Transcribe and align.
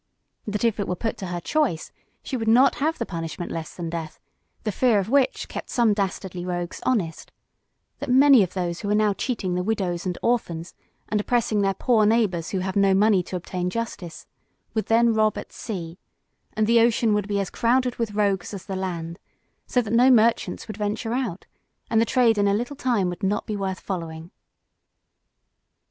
That 0.47 0.63
if 0.63 0.79
it 0.79 0.87
was 0.87 0.97
put 0.99 1.15
to 1.17 1.27
her 1.27 1.39
choice, 1.39 1.91
she 2.23 2.35
would 2.35 2.47
not 2.47 2.73
have 2.81 2.97
the 2.97 3.05
punishment 3.05 3.51
less 3.51 3.75
than 3.75 3.87
death, 3.91 4.19
the 4.63 4.71
fear 4.71 4.97
of 4.97 5.11
which 5.11 5.47
kept 5.47 5.69
some 5.69 5.93
dastardly 5.93 6.43
rogues 6.43 6.81
honest; 6.83 7.31
that 7.99 8.09
many 8.09 8.41
of 8.41 8.55
those 8.55 8.79
who 8.79 8.89
are 8.89 8.95
now 8.95 9.13
cheating 9.13 9.53
the 9.53 9.61
widows 9.61 10.07
and 10.07 10.17
orphans, 10.23 10.73
and 11.09 11.21
oppressing 11.21 11.61
their 11.61 11.75
poor 11.75 12.07
neighbors 12.07 12.49
who 12.49 12.61
have 12.61 12.75
no 12.75 12.95
money 12.95 13.21
to 13.21 13.35
obtain 13.35 13.69
justice, 13.69 14.25
would 14.73 14.87
then 14.87 15.13
rob 15.13 15.37
at 15.37 15.53
sea, 15.53 15.99
and 16.53 16.65
the 16.65 16.79
ocean 16.79 17.13
would 17.13 17.27
be 17.27 17.39
as 17.39 17.51
crowded 17.51 17.97
with 17.97 18.15
rogues 18.15 18.55
as 18.55 18.65
the 18.65 18.75
land: 18.75 19.19
so 19.67 19.83
that 19.83 19.93
no 19.93 20.09
merchants 20.09 20.67
would 20.67 20.77
venture 20.77 21.13
out, 21.13 21.45
and 21.91 22.01
the 22.01 22.05
trade 22.05 22.39
in 22.39 22.47
a 22.47 22.55
little 22.55 22.75
time 22.75 23.07
would 23.07 23.21
not 23.21 23.45
be 23.45 23.55
worth 23.55 23.79
following." 23.81 24.31